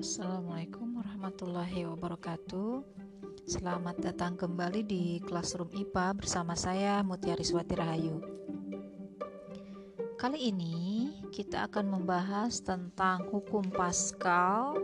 Assalamualaikum 0.00 0.96
warahmatullahi 0.96 1.84
wabarakatuh. 1.84 2.80
Selamat 3.44 4.00
datang 4.00 4.32
kembali 4.32 4.80
di 4.80 5.20
Classroom 5.20 5.68
IPA 5.76 6.16
bersama 6.16 6.56
saya 6.56 7.04
Mutiara 7.04 7.44
Swati 7.44 7.76
Rahayu. 7.76 8.16
Kali 10.16 10.48
ini 10.48 11.12
kita 11.28 11.68
akan 11.68 12.00
membahas 12.00 12.64
tentang 12.64 13.28
hukum 13.28 13.68
Pascal, 13.68 14.80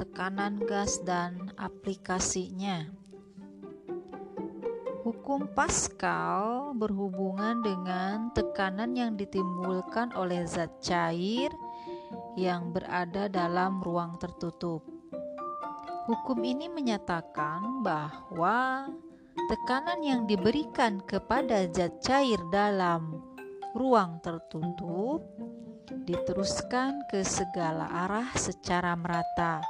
tekanan 0.00 0.56
gas 0.64 1.04
dan 1.04 1.52
aplikasinya. 1.60 2.88
Hukum 5.04 5.52
Pascal 5.52 6.72
berhubungan 6.80 7.60
dengan 7.60 8.32
tekanan 8.32 8.96
yang 8.96 9.20
ditimbulkan 9.20 10.16
oleh 10.16 10.48
zat 10.48 10.80
cair 10.80 11.52
yang 12.34 12.70
berada 12.74 13.26
dalam 13.26 13.82
ruang 13.82 14.16
tertutup. 14.16 14.82
Hukum 16.10 16.42
ini 16.42 16.66
menyatakan 16.66 17.84
bahwa 17.86 18.90
tekanan 19.46 20.02
yang 20.02 20.26
diberikan 20.26 20.98
kepada 21.06 21.70
zat 21.70 22.02
cair 22.02 22.40
dalam 22.50 23.20
ruang 23.76 24.18
tertutup 24.18 25.22
diteruskan 26.06 27.06
ke 27.06 27.22
segala 27.22 27.86
arah 28.06 28.30
secara 28.34 28.98
merata. 28.98 29.62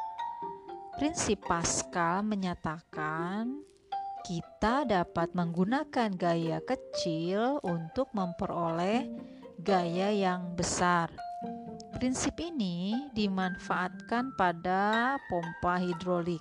Prinsip 0.97 1.45
Pascal 1.45 2.25
menyatakan 2.25 3.65
kita 4.25 4.85
dapat 4.85 5.33
menggunakan 5.33 6.13
gaya 6.13 6.61
kecil 6.61 7.61
untuk 7.65 8.13
memperoleh 8.13 9.09
gaya 9.61 10.13
yang 10.13 10.53
besar. 10.57 11.09
Prinsip 12.01 12.41
ini 12.41 13.13
dimanfaatkan 13.13 14.33
pada 14.33 15.21
pompa 15.29 15.77
hidrolik. 15.77 16.41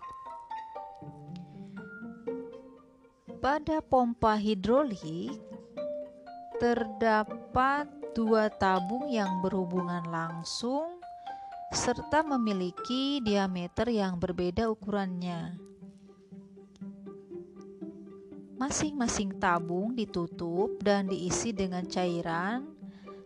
Pada 3.43 3.83
pompa 3.83 4.39
hidrolik 4.39 5.35
terdapat 6.63 7.91
dua 8.15 8.47
tabung 8.47 9.11
yang 9.11 9.43
berhubungan 9.43 10.07
langsung 10.07 11.03
serta 11.75 12.23
memiliki 12.23 13.19
diameter 13.19 13.91
yang 13.91 14.15
berbeda 14.15 14.71
ukurannya. 14.71 15.59
Masing-masing 18.55 19.35
tabung 19.43 19.91
ditutup 19.91 20.79
dan 20.79 21.11
diisi 21.11 21.51
dengan 21.51 21.83
cairan 21.83 22.78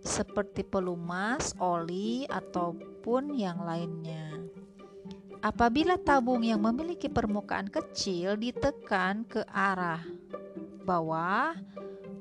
seperti 0.04 0.68
pelumas, 0.68 1.56
oli, 1.58 2.28
ataupun 2.28 3.34
yang 3.40 3.64
lainnya. 3.64 4.36
Apabila 5.44 6.00
tabung 6.00 6.44
yang 6.44 6.64
memiliki 6.64 7.12
permukaan 7.12 7.68
kecil 7.68 8.40
ditekan 8.40 9.28
ke 9.28 9.44
arah 9.52 10.00
bawah, 10.88 11.52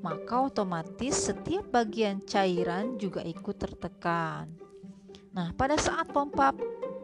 maka 0.03 0.34
otomatis 0.42 1.30
setiap 1.30 1.70
bagian 1.70 2.19
cairan 2.27 2.98
juga 2.98 3.22
ikut 3.22 3.55
tertekan. 3.55 4.50
Nah, 5.30 5.55
pada 5.55 5.78
saat 5.78 6.10
pompa 6.10 6.50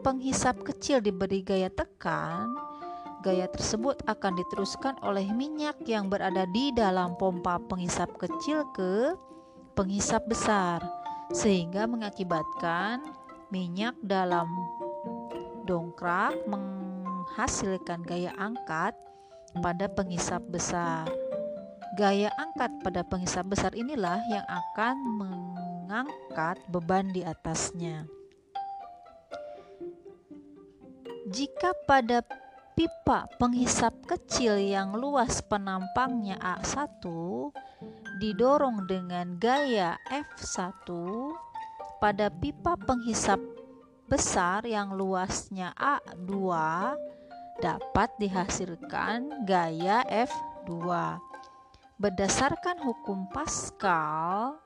penghisap 0.03 0.63
kecil 0.67 0.99
diberi 0.99 1.39
gaya 1.39 1.71
tekan, 1.71 2.51
gaya 3.23 3.47
tersebut 3.47 4.03
akan 4.07 4.43
diteruskan 4.43 4.99
oleh 5.03 5.27
minyak 5.31 5.79
yang 5.87 6.11
berada 6.11 6.43
di 6.51 6.75
dalam 6.75 7.15
pompa 7.15 7.63
penghisap 7.67 8.15
kecil 8.19 8.67
ke 8.75 9.15
penghisap 9.79 10.27
besar 10.27 10.83
sehingga 11.31 11.87
mengakibatkan 11.87 12.99
minyak 13.47 13.95
dalam 14.03 14.51
dongkrak 15.63 16.35
menghasilkan 16.51 18.03
gaya 18.03 18.35
angkat 18.35 18.91
pada 19.63 19.87
penghisap 19.87 20.43
besar. 20.51 21.07
Gaya 21.95 22.27
angkat 22.35 22.75
pada 22.83 23.07
penghisap 23.07 23.47
besar 23.47 23.71
inilah 23.71 24.19
yang 24.27 24.43
akan 24.51 24.95
mengangkat 25.15 26.59
beban 26.67 27.15
di 27.15 27.23
atasnya. 27.23 28.03
Jika 31.31 31.71
pada 31.87 32.19
pipa 32.75 33.31
penghisap 33.39 33.95
kecil 34.03 34.59
yang 34.59 34.99
luas 34.99 35.39
penampangnya 35.39 36.35
A1 36.43 36.99
didorong 38.19 38.83
dengan 38.83 39.39
gaya 39.39 39.95
F1 40.11 40.83
pada 42.03 42.27
pipa 42.27 42.75
penghisap 42.75 43.39
besar 44.11 44.67
yang 44.67 44.91
luasnya 44.91 45.71
A2 45.79 46.27
dapat 47.63 48.11
dihasilkan 48.19 49.47
gaya 49.47 50.03
F2. 50.03 50.83
Berdasarkan 51.95 52.83
hukum 52.83 53.31
Pascal, 53.31 54.59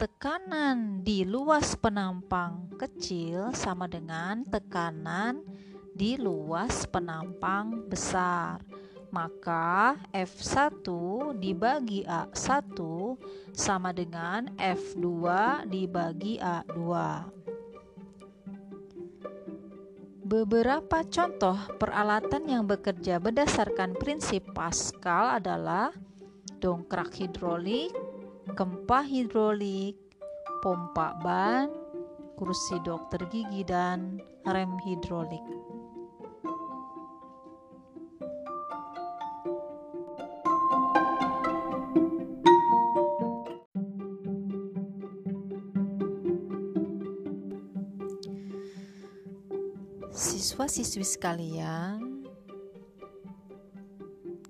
tekanan 0.00 1.04
di 1.04 1.28
luas 1.28 1.76
penampang 1.76 2.80
kecil 2.80 3.52
sama 3.52 3.84
dengan 3.92 4.40
tekanan 4.48 5.44
di 5.92 6.16
luas 6.16 6.88
penampang 6.88 7.88
besar 7.92 8.64
maka 9.10 9.98
F1 10.14 10.86
dibagi 11.38 12.06
A1 12.06 12.78
sama 13.52 13.90
dengan 13.90 14.50
F2 14.56 15.06
dibagi 15.66 16.38
A2. 16.38 16.78
Beberapa 20.30 21.02
contoh 21.10 21.58
peralatan 21.74 22.46
yang 22.46 22.62
bekerja 22.62 23.18
berdasarkan 23.18 23.98
prinsip 23.98 24.46
Pascal 24.54 25.42
adalah 25.42 25.90
dongkrak 26.62 27.10
hidrolik, 27.18 27.90
gempa 28.54 29.02
hidrolik, 29.02 29.98
pompa 30.62 31.18
ban, 31.18 31.66
kursi 32.38 32.78
dokter 32.86 33.26
gigi, 33.26 33.66
dan 33.66 34.22
rem 34.46 34.78
hidrolik. 34.86 35.42
Siswa-siswi 50.70 51.02
sekalian, 51.02 52.30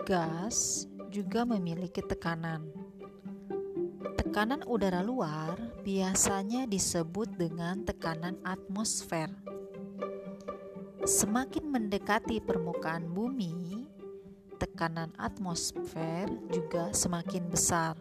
gas 0.04 0.84
juga 1.08 1.48
memiliki 1.48 2.04
tekanan. 2.04 2.68
Tekanan 4.20 4.60
udara 4.68 5.00
luar 5.00 5.56
biasanya 5.80 6.68
disebut 6.68 7.24
dengan 7.40 7.88
tekanan 7.88 8.36
atmosfer. 8.44 9.32
Semakin 11.08 11.64
mendekati 11.72 12.36
permukaan 12.44 13.08
bumi, 13.16 13.88
tekanan 14.60 15.16
atmosfer 15.16 16.28
juga 16.52 16.92
semakin 16.92 17.48
besar. 17.48 17.96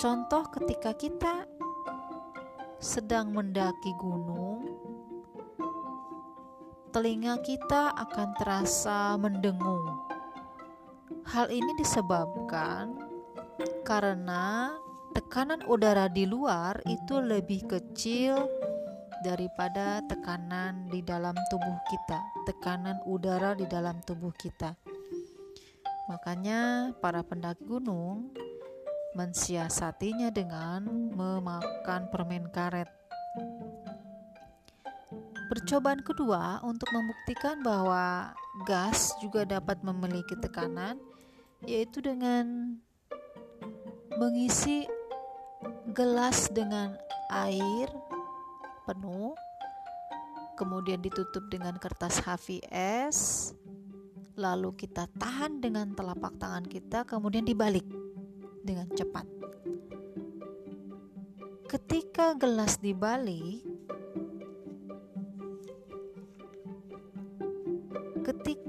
Contoh 0.00 0.48
ketika 0.56 0.96
kita 0.96 1.44
sedang 2.80 3.36
mendaki 3.36 3.92
gunung 4.00 4.85
telinga 6.96 7.36
kita 7.44 7.92
akan 7.92 8.32
terasa 8.40 9.20
mendengung. 9.20 9.84
Hal 11.28 11.52
ini 11.52 11.76
disebabkan 11.76 12.96
karena 13.84 14.72
tekanan 15.12 15.60
udara 15.68 16.08
di 16.08 16.24
luar 16.24 16.80
itu 16.88 17.20
lebih 17.20 17.68
kecil 17.68 18.48
daripada 19.20 20.00
tekanan 20.08 20.88
di 20.88 21.04
dalam 21.04 21.36
tubuh 21.52 21.76
kita, 21.84 22.16
tekanan 22.48 22.96
udara 23.04 23.52
di 23.52 23.68
dalam 23.68 24.00
tubuh 24.00 24.32
kita. 24.32 24.72
Makanya, 26.08 26.96
para 26.96 27.20
pendaki 27.20 27.60
gunung 27.68 28.32
mensiasatinya 29.12 30.32
dengan 30.32 31.12
memakan 31.12 32.08
permen 32.08 32.48
karet. 32.48 32.88
Percobaan 35.46 36.02
kedua 36.02 36.58
untuk 36.66 36.90
membuktikan 36.90 37.62
bahwa 37.62 38.34
gas 38.66 39.14
juga 39.22 39.46
dapat 39.46 39.78
memiliki 39.86 40.34
tekanan, 40.42 40.98
yaitu 41.62 42.02
dengan 42.02 42.74
mengisi 44.18 44.90
gelas 45.94 46.50
dengan 46.50 46.98
air 47.30 47.86
penuh, 48.86 49.34
kemudian 50.58 51.02
ditutup 51.02 51.46
dengan 51.50 51.78
kertas 51.78 52.22
HVS, 52.22 53.50
lalu 54.38 54.70
kita 54.78 55.10
tahan 55.18 55.58
dengan 55.58 55.90
telapak 55.94 56.38
tangan 56.38 56.66
kita, 56.66 57.02
kemudian 57.02 57.42
dibalik 57.42 57.86
dengan 58.62 58.86
cepat. 58.94 59.26
Ketika 61.66 62.38
gelas 62.38 62.78
dibalik, 62.78 63.65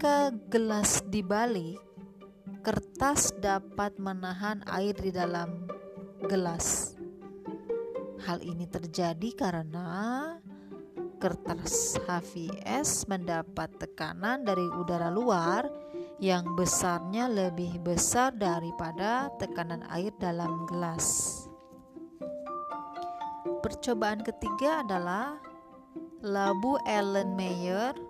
Jika 0.07 0.31
gelas 0.47 1.03
dibalik, 1.11 1.83
kertas 2.63 3.35
dapat 3.43 3.99
menahan 3.99 4.63
air 4.71 4.95
di 4.95 5.11
dalam 5.11 5.67
gelas. 6.31 6.95
Hal 8.23 8.39
ini 8.39 8.63
terjadi 8.71 9.35
karena 9.35 10.31
kertas 11.19 11.99
HVS 12.07 13.11
mendapat 13.11 13.67
tekanan 13.83 14.47
dari 14.47 14.63
udara 14.79 15.11
luar 15.11 15.67
yang 16.23 16.55
besarnya 16.55 17.27
lebih 17.27 17.75
besar 17.83 18.31
daripada 18.31 19.27
tekanan 19.35 19.83
air 19.91 20.15
dalam 20.23 20.63
gelas. 20.71 21.35
Percobaan 23.59 24.23
ketiga 24.23 24.87
adalah 24.87 25.35
labu 26.23 26.79
Erlenmeyer 26.87 28.06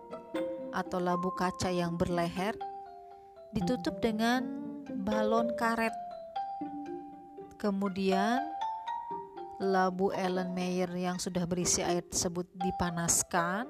atau 0.78 1.02
labu 1.02 1.34
kaca 1.34 1.74
yang 1.74 1.98
berleher 1.98 2.54
ditutup 3.50 3.98
dengan 3.98 4.46
balon 5.02 5.50
karet. 5.58 5.94
Kemudian 7.58 8.46
labu 9.58 10.14
Ellen 10.14 10.54
Mayer 10.54 10.94
yang 10.94 11.18
sudah 11.18 11.50
berisi 11.50 11.82
air 11.82 12.06
tersebut 12.06 12.46
dipanaskan 12.62 13.66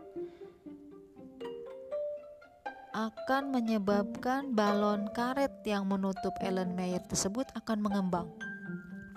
akan 2.91 3.43
menyebabkan 3.55 4.51
balon 4.51 5.07
karet 5.15 5.63
yang 5.63 5.87
menutup 5.87 6.35
Ellen 6.43 6.75
Mayer 6.75 6.99
tersebut 7.07 7.47
akan 7.55 7.79
mengembang. 7.79 8.27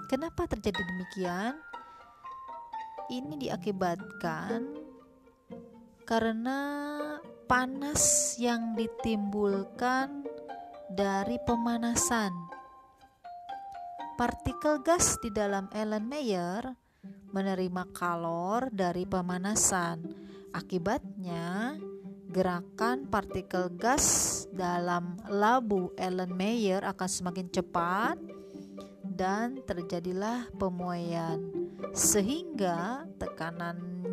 Kenapa 0.06 0.46
terjadi 0.46 0.78
demikian? 0.78 1.58
Ini 3.10 3.34
diakibatkan 3.50 4.78
karena 6.06 6.58
panas 7.50 8.38
yang 8.38 8.78
ditimbulkan 8.78 10.22
dari 10.86 11.34
pemanasan. 11.42 12.30
Partikel 14.14 14.78
gas 14.86 15.18
di 15.18 15.34
dalam 15.34 15.66
Mayer 16.06 16.62
menerima 17.34 17.90
kalor 17.90 18.70
dari 18.70 19.02
pemanasan. 19.02 19.98
Akibatnya, 20.54 21.74
gerakan 22.30 23.10
partikel 23.10 23.66
gas 23.74 24.46
dalam 24.54 25.18
labu 25.26 25.90
Mayer 26.30 26.86
akan 26.86 27.10
semakin 27.10 27.50
cepat 27.50 28.14
dan 29.02 29.58
terjadilah 29.66 30.46
pemuaian 30.54 31.42
sehingga 31.98 33.10
tekanan 33.18 34.06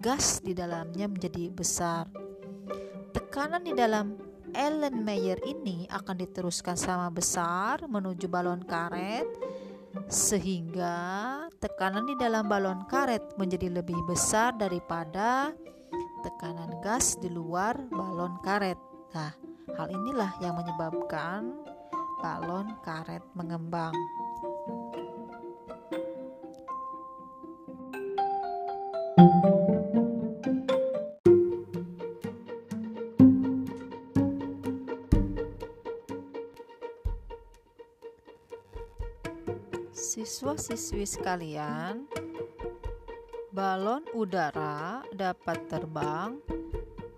gas 0.00 0.40
di 0.40 0.56
dalamnya 0.56 1.04
menjadi 1.04 1.52
besar. 1.52 2.29
Tekanan 3.10 3.66
di 3.66 3.74
dalam 3.74 4.14
Ellen 4.54 5.02
Mayer 5.02 5.38
ini 5.46 5.86
akan 5.90 6.16
diteruskan 6.18 6.74
sama 6.74 7.10
besar 7.10 7.86
menuju 7.86 8.26
balon 8.26 8.62
karet 8.66 9.26
sehingga 10.06 11.46
tekanan 11.58 12.06
di 12.06 12.14
dalam 12.14 12.46
balon 12.46 12.86
karet 12.86 13.34
menjadi 13.34 13.82
lebih 13.82 13.98
besar 14.06 14.54
daripada 14.54 15.50
tekanan 16.22 16.78
gas 16.82 17.18
di 17.18 17.30
luar 17.30 17.74
balon 17.90 18.38
karet. 18.42 18.78
Nah, 19.14 19.34
hal 19.74 19.88
inilah 19.90 20.30
yang 20.38 20.54
menyebabkan 20.54 21.54
balon 22.22 22.74
karet 22.86 23.22
mengembang. 23.34 23.94
thank 29.20 29.44
you 29.44 29.49
Siswa-siswi 40.30 41.02
sekalian, 41.10 42.06
balon 43.50 44.06
udara 44.14 45.02
dapat 45.10 45.66
terbang 45.66 46.38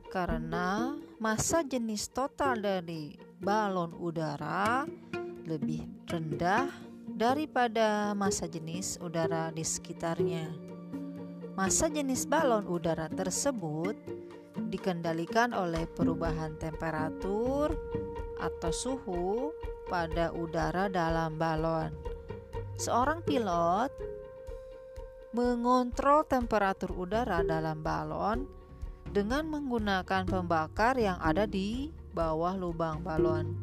karena 0.08 0.96
massa 1.20 1.60
jenis 1.60 2.08
total 2.08 2.64
dari 2.64 3.12
balon 3.36 3.92
udara 4.00 4.88
lebih 5.44 5.84
rendah 6.08 6.72
daripada 7.04 8.16
massa 8.16 8.48
jenis 8.48 8.96
udara 8.96 9.52
di 9.52 9.60
sekitarnya. 9.60 10.48
Massa 11.52 11.92
jenis 11.92 12.24
balon 12.24 12.64
udara 12.64 13.12
tersebut 13.12 13.92
dikendalikan 14.72 15.52
oleh 15.52 15.84
perubahan 15.84 16.56
temperatur 16.56 17.76
atau 18.40 18.72
suhu 18.72 19.52
pada 19.92 20.32
udara 20.32 20.88
dalam 20.88 21.36
balon. 21.36 22.11
Seorang 22.76 23.22
pilot 23.22 23.92
mengontrol 25.32 26.28
temperatur 26.28 26.92
udara 26.92 27.40
dalam 27.40 27.80
balon 27.80 28.44
dengan 29.08 29.48
menggunakan 29.48 30.28
pembakar 30.28 30.96
yang 31.00 31.16
ada 31.20 31.48
di 31.48 31.88
bawah 32.12 32.56
lubang 32.56 33.00
balon. 33.00 33.56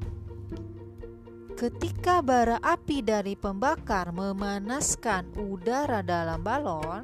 Ketika 1.60 2.24
bara 2.24 2.56
api 2.64 3.04
dari 3.04 3.36
pembakar 3.36 4.16
memanaskan 4.16 5.28
udara 5.36 6.00
dalam 6.00 6.40
balon, 6.40 7.04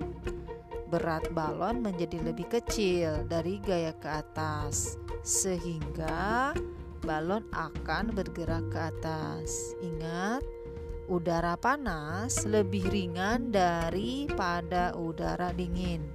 berat 0.88 1.28
balon 1.36 1.84
menjadi 1.84 2.24
lebih 2.24 2.48
kecil 2.48 3.28
dari 3.28 3.60
gaya 3.60 3.92
ke 4.00 4.08
atas, 4.08 4.96
sehingga 5.28 6.56
balon 7.04 7.44
akan 7.52 8.16
bergerak 8.16 8.64
ke 8.72 8.80
atas. 8.80 9.76
Ingat, 9.84 10.40
udara 11.06 11.54
panas 11.58 12.46
lebih 12.46 12.90
ringan 12.90 13.54
daripada 13.54 14.94
udara 14.98 15.54
dingin. 15.54 16.06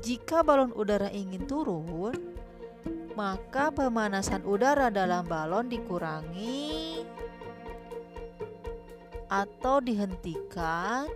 Jika 0.00 0.40
balon 0.40 0.72
udara 0.72 1.12
ingin 1.12 1.44
turun, 1.44 2.16
maka 3.12 3.68
pemanasan 3.68 4.44
udara 4.48 4.88
dalam 4.88 5.28
balon 5.28 5.68
dikurangi 5.68 7.04
atau 9.30 9.78
dihentikan 9.78 11.06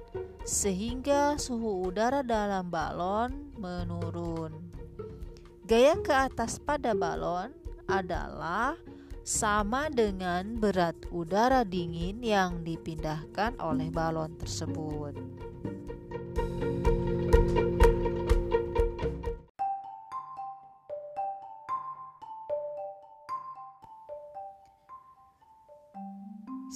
sehingga 0.45 1.41
suhu 1.41 1.89
udara 1.89 2.21
dalam 2.21 2.69
balon 2.69 3.57
menurun. 3.57 4.53
Gaya 5.65 5.97
ke 6.05 6.13
atas 6.13 6.61
pada 6.61 6.93
balon 6.93 7.49
adalah 7.89 8.77
sama 9.25 9.89
dengan 9.89 10.61
berat 10.61 11.01
udara 11.09 11.65
dingin 11.65 12.21
yang 12.21 12.61
dipindahkan 12.61 13.57
oleh 13.57 13.89
balon 13.89 14.37
tersebut. 14.37 15.17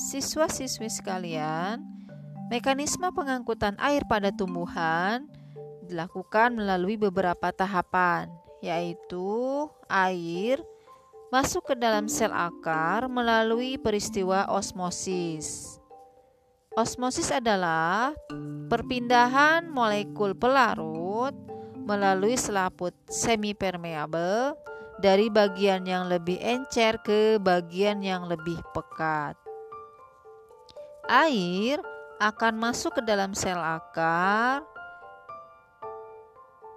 Siswa-siswi 0.09 0.88
sekalian, 0.88 1.85
mekanisme 2.49 3.12
pengangkutan 3.12 3.76
air 3.76 4.09
pada 4.09 4.33
tumbuhan 4.33 5.28
dilakukan 5.85 6.57
melalui 6.57 6.97
beberapa 6.97 7.52
tahapan, 7.52 8.33
yaitu 8.64 9.69
air 9.93 10.64
masuk 11.28 11.73
ke 11.73 11.75
dalam 11.76 12.08
sel 12.08 12.32
akar 12.32 13.04
melalui 13.08 13.76
peristiwa 13.76 14.49
osmosis. 14.49 15.76
Osmosis 16.76 17.32
adalah 17.32 18.14
perpindahan 18.70 19.68
molekul 19.68 20.32
pelarut 20.37 21.35
melalui 21.88 22.37
selaput 22.37 22.92
semipermeable 23.08 24.56
dari 25.00 25.32
bagian 25.32 25.88
yang 25.88 26.08
lebih 26.12 26.37
encer 26.40 27.00
ke 27.00 27.40
bagian 27.40 28.04
yang 28.04 28.28
lebih 28.28 28.61
pekat. 28.76 29.37
Air 31.08 31.80
akan 32.20 32.61
masuk 32.61 33.00
ke 33.00 33.02
dalam 33.08 33.32
sel 33.32 33.56
akar, 33.56 34.67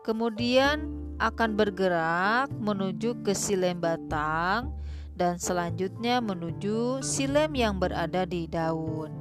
kemudian 0.01 0.89
akan 1.21 1.53
bergerak 1.53 2.49
menuju 2.57 3.21
ke 3.21 3.37
silem 3.37 3.77
batang 3.77 4.73
dan 5.13 5.37
selanjutnya 5.37 6.17
menuju 6.17 7.05
silem 7.05 7.53
yang 7.53 7.77
berada 7.77 8.25
di 8.25 8.49
daun. 8.49 9.13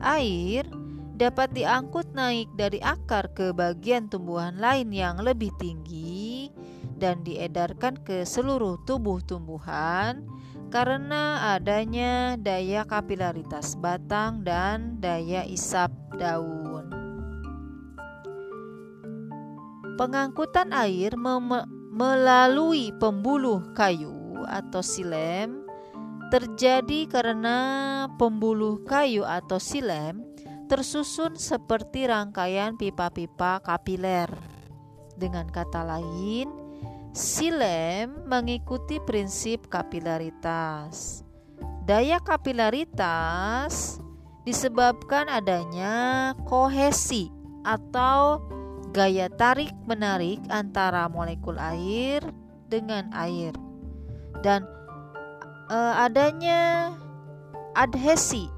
Air 0.00 0.64
dapat 1.20 1.52
diangkut 1.52 2.16
naik 2.16 2.48
dari 2.56 2.80
akar 2.80 3.28
ke 3.36 3.52
bagian 3.52 4.08
tumbuhan 4.08 4.56
lain 4.56 4.88
yang 4.88 5.20
lebih 5.20 5.52
tinggi 5.60 6.48
dan 6.96 7.20
diedarkan 7.20 8.00
ke 8.00 8.24
seluruh 8.24 8.80
tubuh 8.88 9.20
tumbuhan 9.20 10.24
karena 10.72 11.52
adanya 11.56 12.40
daya 12.40 12.88
kapilaritas 12.88 13.76
batang 13.76 14.40
dan 14.40 14.96
daya 15.00 15.44
isap 15.44 15.92
daun. 16.16 16.59
Pengangkutan 20.00 20.72
air 20.72 21.12
mem 21.12 21.60
melalui 21.92 22.88
pembuluh 22.96 23.60
kayu 23.76 24.32
atau 24.48 24.80
silem 24.80 25.60
terjadi 26.32 27.04
karena 27.04 27.58
pembuluh 28.16 28.80
kayu 28.88 29.28
atau 29.28 29.60
silem 29.60 30.24
tersusun 30.72 31.36
seperti 31.36 32.08
rangkaian 32.08 32.80
pipa-pipa 32.80 33.60
kapiler. 33.60 34.32
Dengan 35.20 35.44
kata 35.52 35.84
lain, 35.84 36.48
silem 37.12 38.24
mengikuti 38.24 39.04
prinsip 39.04 39.68
kapilaritas. 39.68 41.28
Daya 41.84 42.24
kapilaritas 42.24 44.00
disebabkan 44.48 45.28
adanya 45.28 46.32
kohesi 46.48 47.28
atau 47.68 48.40
gaya 48.90 49.30
tarik-menarik 49.30 50.42
antara 50.50 51.06
molekul 51.06 51.54
air 51.56 52.22
dengan 52.66 53.06
air 53.14 53.54
dan 54.42 54.66
e, 55.70 55.78
adanya 55.94 56.94
adhesi 57.78 58.50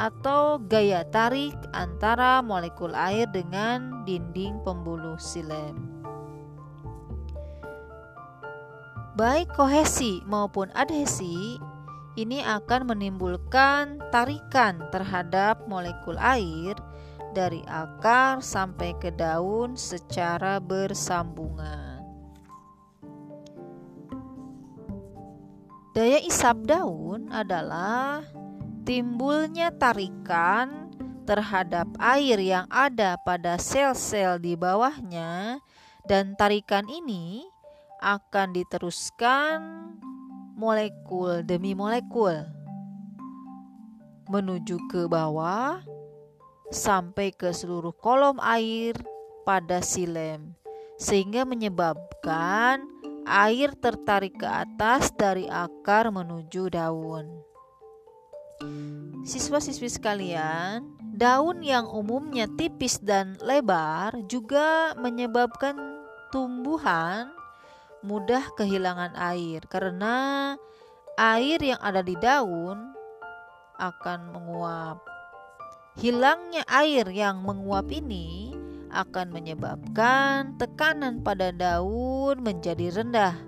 atau 0.00 0.58
gaya 0.64 1.04
tarik 1.12 1.54
antara 1.76 2.40
molekul 2.40 2.96
air 2.96 3.28
dengan 3.30 4.02
dinding 4.08 4.58
pembuluh 4.66 5.20
silem. 5.20 5.76
Baik 9.14 9.46
kohesi 9.54 10.18
maupun 10.26 10.74
adhesi 10.74 11.62
ini 12.18 12.42
akan 12.42 12.90
menimbulkan 12.90 14.02
tarikan 14.10 14.82
terhadap 14.90 15.62
molekul 15.70 16.18
air 16.18 16.74
dari 17.34 17.66
akar 17.66 18.38
sampai 18.38 18.94
ke 19.02 19.10
daun 19.10 19.74
secara 19.74 20.62
bersambungan. 20.62 21.98
Daya 25.94 26.22
isap 26.22 26.62
daun 26.66 27.30
adalah 27.34 28.22
timbulnya 28.86 29.74
tarikan 29.74 30.90
terhadap 31.26 31.90
air 31.98 32.38
yang 32.38 32.66
ada 32.70 33.18
pada 33.22 33.58
sel-sel 33.58 34.38
di 34.38 34.54
bawahnya, 34.54 35.58
dan 36.06 36.36
tarikan 36.38 36.86
ini 36.86 37.46
akan 38.02 38.52
diteruskan 38.52 39.58
molekul 40.54 41.40
demi 41.42 41.72
molekul 41.72 42.44
menuju 44.28 44.76
ke 44.88 45.08
bawah 45.08 45.80
sampai 46.74 47.30
ke 47.30 47.54
seluruh 47.54 47.94
kolom 47.94 48.42
air 48.42 48.98
pada 49.46 49.78
silem, 49.80 50.58
sehingga 50.98 51.46
menyebabkan 51.46 52.82
air 53.24 53.72
tertarik 53.78 54.36
ke 54.36 54.44
atas 54.44 55.14
dari 55.14 55.46
akar 55.48 56.10
menuju 56.10 56.68
daun. 56.68 57.30
Siswa-siswi 59.24 59.88
sekalian, 59.88 60.84
daun 61.14 61.64
yang 61.64 61.88
umumnya 61.88 62.50
tipis 62.58 63.00
dan 63.00 63.38
lebar 63.40 64.12
juga 64.28 64.92
menyebabkan 65.00 65.78
tumbuhan 66.28 67.30
mudah 68.04 68.44
kehilangan 68.58 69.16
air 69.16 69.64
karena 69.70 70.52
air 71.16 71.56
yang 71.62 71.80
ada 71.80 72.04
di 72.04 72.12
daun 72.20 72.92
akan 73.80 74.20
menguap. 74.34 75.13
Hilangnya 75.94 76.66
air 76.66 77.06
yang 77.06 77.46
menguap 77.46 77.86
ini 77.94 78.50
akan 78.90 79.30
menyebabkan 79.30 80.58
tekanan 80.58 81.22
pada 81.22 81.54
daun 81.54 82.42
menjadi 82.42 82.98
rendah, 82.98 83.38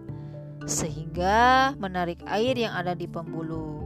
sehingga 0.62 1.74
menarik 1.82 2.22
air 2.30 2.54
yang 2.54 2.70
ada 2.70 2.94
di 2.94 3.10
pembuluh. 3.10 3.82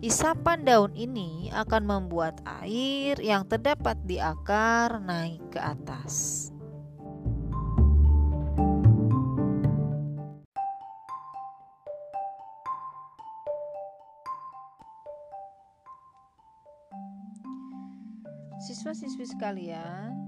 Isapan 0.00 0.64
daun 0.64 0.96
ini 0.96 1.52
akan 1.52 1.84
membuat 1.84 2.40
air 2.64 3.20
yang 3.20 3.44
terdapat 3.44 4.00
di 4.00 4.16
akar 4.16 4.96
naik 5.04 5.52
ke 5.52 5.60
atas. 5.60 6.48
Siswa-siswi 18.58 19.22
sekalian, 19.22 20.18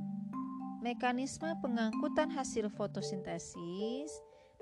mekanisme 0.78 1.50
pengangkutan 1.58 2.30
hasil 2.30 2.70
fotosintesis 2.70 4.10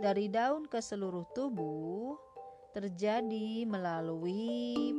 dari 0.01 0.33
daun 0.33 0.65
ke 0.65 0.81
seluruh 0.81 1.29
tubuh 1.37 2.17
terjadi 2.73 3.69
melalui 3.69 4.97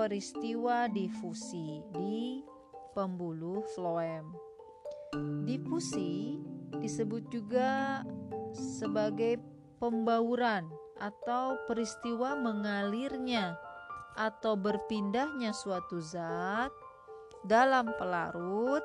peristiwa 0.00 0.88
difusi 0.88 1.84
di 1.92 2.40
pembuluh 2.96 3.60
floem. 3.76 4.32
Difusi 5.44 6.40
disebut 6.80 7.28
juga 7.28 8.00
sebagai 8.56 9.36
pembauran 9.76 10.64
atau 10.96 11.60
peristiwa 11.68 12.32
mengalirnya 12.32 13.60
atau 14.16 14.56
berpindahnya 14.56 15.52
suatu 15.52 16.00
zat 16.00 16.72
dalam 17.46 17.94
pelarut 17.98 18.82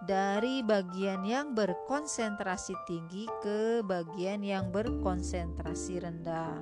dari 0.00 0.64
bagian 0.64 1.28
yang 1.28 1.52
berkonsentrasi 1.52 2.72
tinggi 2.88 3.28
ke 3.44 3.84
bagian 3.84 4.40
yang 4.40 4.72
berkonsentrasi 4.72 6.00
rendah. 6.00 6.56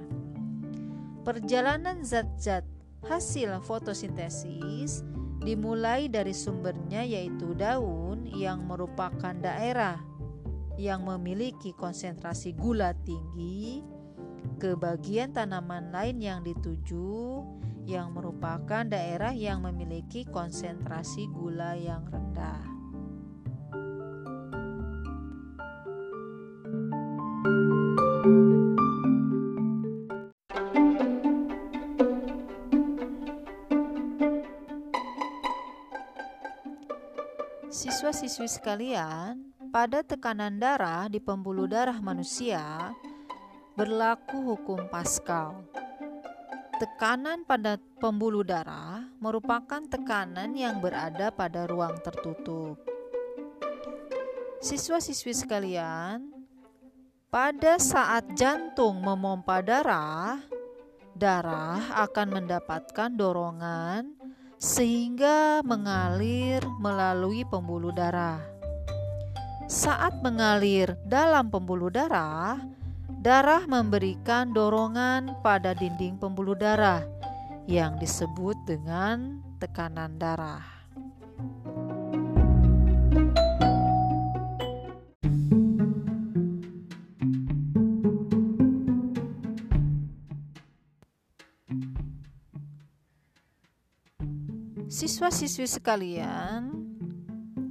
Perjalanan 1.22 2.02
zat-zat 2.02 2.66
hasil 3.06 3.62
fotosintesis 3.62 5.06
dimulai 5.38 6.10
dari 6.10 6.34
sumbernya 6.34 7.06
yaitu 7.06 7.54
daun 7.54 8.26
yang 8.26 8.66
merupakan 8.66 9.36
daerah 9.38 10.02
yang 10.74 11.06
memiliki 11.06 11.70
konsentrasi 11.74 12.54
gula 12.58 12.90
tinggi 13.06 13.82
ke 14.58 14.74
bagian 14.74 15.30
tanaman 15.30 15.94
lain 15.94 16.18
yang 16.18 16.40
dituju 16.42 17.42
yang 17.88 18.12
merupakan 18.12 18.84
daerah 18.84 19.32
yang 19.32 19.64
memiliki 19.64 20.28
konsentrasi 20.28 21.24
gula 21.32 21.72
yang 21.72 22.04
rendah. 22.04 22.60
Siswa-siswi 37.72 38.52
sekalian, 38.52 39.48
pada 39.72 40.04
tekanan 40.04 40.60
darah 40.60 41.08
di 41.08 41.24
pembuluh 41.24 41.64
darah 41.64 42.04
manusia 42.04 42.92
berlaku 43.80 44.44
hukum 44.44 44.92
Pascal. 44.92 45.77
Tekanan 46.78 47.42
pada 47.42 47.74
pembuluh 47.98 48.46
darah 48.46 49.02
merupakan 49.18 49.82
tekanan 49.82 50.54
yang 50.54 50.78
berada 50.78 51.34
pada 51.34 51.66
ruang 51.66 51.98
tertutup. 52.06 52.78
Siswa-siswi 54.62 55.34
sekalian, 55.34 56.30
pada 57.34 57.82
saat 57.82 58.30
jantung 58.38 59.02
memompa 59.02 59.58
darah, 59.58 60.38
darah 61.18 61.82
akan 62.06 62.46
mendapatkan 62.46 63.10
dorongan 63.10 64.14
sehingga 64.62 65.66
mengalir 65.66 66.62
melalui 66.78 67.42
pembuluh 67.42 67.90
darah. 67.90 68.38
Saat 69.66 70.22
mengalir 70.22 70.94
dalam 71.02 71.50
pembuluh 71.50 71.90
darah, 71.90 72.62
darah 73.18 73.66
memberikan 73.66 74.54
dorongan 74.54 75.42
pada 75.42 75.74
dinding 75.74 76.22
pembuluh 76.22 76.54
darah 76.54 77.02
yang 77.66 77.98
disebut 77.98 78.54
dengan 78.62 79.42
tekanan 79.58 80.14
darah. 80.22 80.62
Siswa-siswi 94.88 95.68
sekalian, 95.68 96.72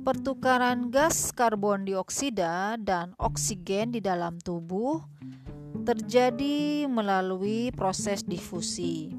pertukaran 0.06 0.94
gas 0.94 1.34
karbon 1.34 1.84
dioksida 1.88 2.78
dan 2.78 3.18
oksigen 3.18 3.96
di 3.96 4.00
dalam 4.00 4.38
tubuh 4.38 5.17
terjadi 5.88 6.84
melalui 6.84 7.72
proses 7.72 8.20
difusi. 8.20 9.16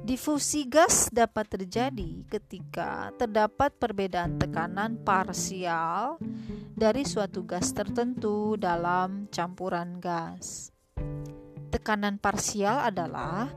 Difusi 0.00 0.64
gas 0.64 1.12
dapat 1.12 1.44
terjadi 1.44 2.24
ketika 2.24 3.12
terdapat 3.20 3.76
perbedaan 3.76 4.40
tekanan 4.40 4.96
parsial 5.04 6.16
dari 6.72 7.04
suatu 7.04 7.44
gas 7.44 7.76
tertentu 7.76 8.56
dalam 8.56 9.28
campuran 9.28 10.00
gas. 10.00 10.72
Tekanan 11.68 12.16
parsial 12.16 12.88
adalah 12.88 13.52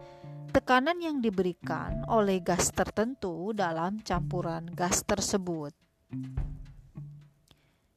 tekanan 0.51 0.99
yang 0.99 1.23
diberikan 1.23 2.03
oleh 2.11 2.43
gas 2.43 2.75
tertentu 2.75 3.55
dalam 3.55 4.03
campuran 4.03 4.67
gas 4.75 5.07
tersebut. 5.07 5.71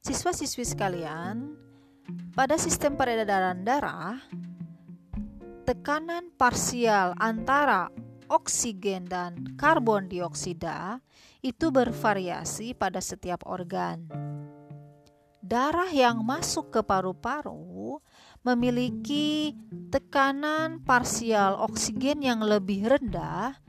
Siswa-siswi 0.06 0.62
sekalian, 0.62 1.63
pada 2.34 2.58
sistem 2.58 2.98
peredaran 2.98 3.62
darah, 3.62 4.18
tekanan 5.64 6.34
parsial 6.34 7.16
antara 7.16 7.88
oksigen 8.28 9.06
dan 9.08 9.56
karbon 9.56 10.08
dioksida 10.08 11.00
itu 11.44 11.68
bervariasi 11.68 12.72
pada 12.72 13.00
setiap 13.04 13.44
organ. 13.44 14.08
Darah 15.44 15.92
yang 15.92 16.24
masuk 16.24 16.72
ke 16.72 16.80
paru-paru 16.80 18.00
memiliki 18.40 19.52
tekanan 19.92 20.80
parsial 20.80 21.60
oksigen 21.60 22.24
yang 22.24 22.40
lebih 22.40 22.88
rendah 22.88 23.60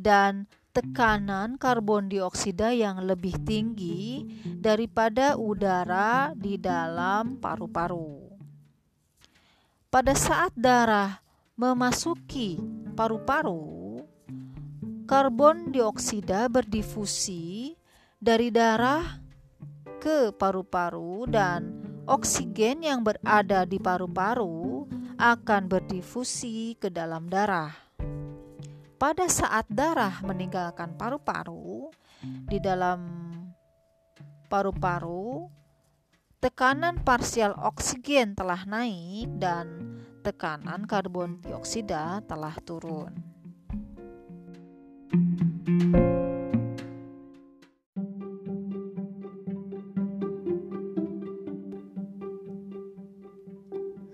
dan 0.00 0.48
tekanan 0.80 1.60
karbon 1.60 2.08
dioksida 2.08 2.72
yang 2.72 3.04
lebih 3.04 3.36
tinggi 3.44 4.24
daripada 4.40 5.36
udara 5.36 6.32
di 6.32 6.56
dalam 6.56 7.36
paru-paru. 7.36 8.32
Pada 9.92 10.16
saat 10.16 10.56
darah 10.56 11.20
memasuki 11.52 12.56
paru-paru, 12.96 14.00
karbon 15.04 15.68
dioksida 15.68 16.48
berdifusi 16.48 17.76
dari 18.16 18.48
darah 18.48 19.20
ke 20.00 20.32
paru-paru 20.32 21.28
dan 21.28 21.76
oksigen 22.08 22.88
yang 22.88 23.04
berada 23.04 23.68
di 23.68 23.76
paru-paru 23.76 24.88
akan 25.20 25.62
berdifusi 25.68 26.72
ke 26.80 26.88
dalam 26.88 27.28
darah 27.28 27.89
pada 29.00 29.24
saat 29.32 29.64
darah 29.72 30.20
meninggalkan 30.20 30.92
paru-paru, 31.00 31.88
di 32.20 32.60
dalam 32.60 33.32
paru-paru, 34.52 35.48
tekanan 36.36 37.00
parsial 37.00 37.56
oksigen 37.56 38.36
telah 38.36 38.60
naik 38.68 39.32
dan 39.40 39.96
tekanan 40.20 40.84
karbon 40.84 41.40
dioksida 41.40 42.20
telah 42.28 42.52
turun. 42.60 43.16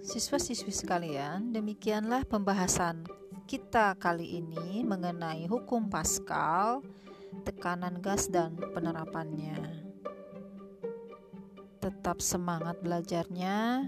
Siswa-siswi 0.07 0.71
sekalian, 0.71 1.51
demikianlah 1.51 2.23
pembahasan 2.23 3.26
kita 3.47 3.95
kali 3.95 4.43
ini 4.43 4.83
mengenai 4.83 5.47
hukum 5.47 5.87
Pascal, 5.87 6.83
tekanan 7.47 8.03
gas 8.03 8.27
dan 8.27 8.59
penerapannya. 8.59 9.87
Tetap 11.79 12.19
semangat 12.19 12.83
belajarnya 12.83 13.87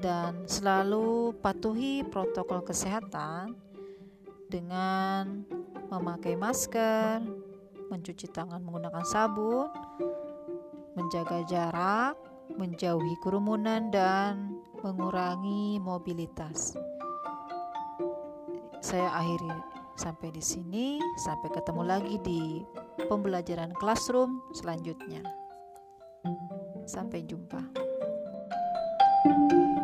dan 0.00 0.48
selalu 0.48 1.36
patuhi 1.44 2.08
protokol 2.08 2.64
kesehatan 2.64 3.52
dengan 4.48 5.44
memakai 5.92 6.32
masker, 6.32 7.20
mencuci 7.92 8.32
tangan 8.32 8.64
menggunakan 8.64 9.04
sabun, 9.04 9.68
menjaga 10.96 11.44
jarak, 11.44 12.16
menjauhi 12.56 13.12
kerumunan 13.20 13.92
dan 13.92 14.56
mengurangi 14.80 15.76
mobilitas 15.84 16.72
saya 18.84 19.08
akhiri 19.16 19.56
sampai 19.96 20.28
di 20.28 20.44
sini. 20.44 21.00
Sampai 21.16 21.48
ketemu 21.56 21.82
lagi 21.88 22.20
di 22.20 22.60
pembelajaran 23.08 23.72
classroom 23.80 24.44
selanjutnya. 24.52 25.24
Sampai 26.84 27.24
jumpa. 27.24 27.64
thank 29.24 29.52
you 29.56 29.83